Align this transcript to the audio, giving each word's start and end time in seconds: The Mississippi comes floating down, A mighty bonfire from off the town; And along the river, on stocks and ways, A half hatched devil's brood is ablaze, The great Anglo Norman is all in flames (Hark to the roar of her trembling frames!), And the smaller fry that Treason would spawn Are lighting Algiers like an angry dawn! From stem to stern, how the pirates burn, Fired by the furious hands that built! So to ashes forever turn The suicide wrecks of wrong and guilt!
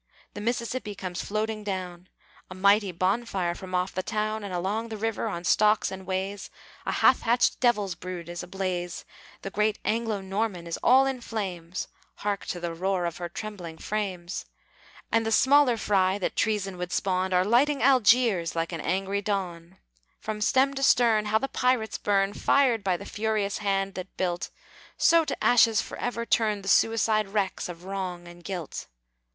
The 0.33 0.41
Mississippi 0.41 0.95
comes 0.95 1.23
floating 1.23 1.63
down, 1.63 2.09
A 2.49 2.55
mighty 2.55 2.91
bonfire 2.91 3.53
from 3.53 3.75
off 3.75 3.93
the 3.93 4.01
town; 4.01 4.43
And 4.43 4.51
along 4.51 4.89
the 4.89 4.97
river, 4.97 5.27
on 5.27 5.43
stocks 5.43 5.91
and 5.91 6.07
ways, 6.07 6.49
A 6.87 6.91
half 6.91 7.21
hatched 7.21 7.59
devil's 7.59 7.93
brood 7.93 8.27
is 8.27 8.41
ablaze, 8.41 9.05
The 9.43 9.51
great 9.51 9.77
Anglo 9.85 10.19
Norman 10.19 10.65
is 10.65 10.79
all 10.81 11.05
in 11.05 11.21
flames 11.21 11.87
(Hark 12.15 12.47
to 12.47 12.59
the 12.59 12.73
roar 12.73 13.05
of 13.05 13.17
her 13.17 13.29
trembling 13.29 13.77
frames!), 13.77 14.47
And 15.11 15.23
the 15.23 15.31
smaller 15.31 15.77
fry 15.77 16.17
that 16.17 16.35
Treason 16.35 16.79
would 16.79 16.91
spawn 16.91 17.31
Are 17.31 17.45
lighting 17.45 17.83
Algiers 17.83 18.55
like 18.55 18.71
an 18.71 18.81
angry 18.81 19.21
dawn! 19.21 19.77
From 20.19 20.41
stem 20.41 20.73
to 20.73 20.81
stern, 20.81 21.25
how 21.25 21.37
the 21.37 21.47
pirates 21.47 21.99
burn, 21.99 22.33
Fired 22.33 22.83
by 22.83 22.97
the 22.97 23.05
furious 23.05 23.59
hands 23.59 23.93
that 23.93 24.17
built! 24.17 24.49
So 24.97 25.23
to 25.25 25.43
ashes 25.43 25.79
forever 25.79 26.25
turn 26.25 26.63
The 26.63 26.69
suicide 26.69 27.27
wrecks 27.29 27.69
of 27.69 27.83
wrong 27.85 28.27
and 28.27 28.43
guilt! 28.43 28.87